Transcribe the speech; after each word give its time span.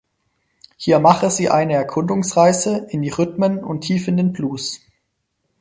Hier 0.77 0.97
mache 0.99 1.29
sie 1.29 1.51
eine 1.51 1.73
Erkundungsreise 1.75 2.87
in 2.89 3.03
die 3.03 3.11
Rhythmen 3.11 3.63
und 3.63 3.81
tief 3.81 4.07
in 4.07 4.17
den 4.17 4.33
Blues. 4.33 4.81